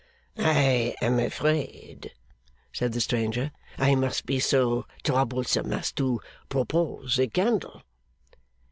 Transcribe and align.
'I 0.35 0.95
am 1.03 1.19
afraid,' 1.19 2.11
said 2.73 2.93
the 2.93 2.99
stranger, 3.01 3.51
'I 3.77 3.93
must 3.97 4.25
be 4.25 4.39
so 4.39 4.87
troublesome 5.03 5.71
as 5.73 5.91
to 5.91 6.19
propose 6.49 7.19
a 7.19 7.27
candle. 7.27 7.83